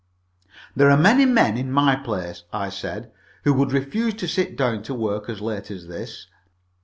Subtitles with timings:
[0.75, 3.11] "There are many men in my place," I said,
[3.43, 6.25] "who would refuse to sit down to work as late as this.